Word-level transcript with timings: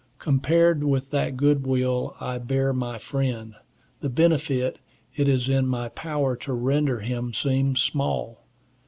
Compared 0.17 0.83
with 0.83 1.11
that 1.11 1.37
good 1.37 1.67
will 1.67 2.15
I 2.19 2.39
bear 2.39 2.73
my 2.73 2.97
friend, 2.97 3.53
the 3.99 4.09
benefit 4.09 4.79
it 5.15 5.27
is 5.27 5.47
in 5.47 5.67
my 5.67 5.89
power 5.89 6.35
to 6.37 6.53
render 6.53 7.01
him 7.01 7.35
seems 7.35 7.81
small. 7.83 8.43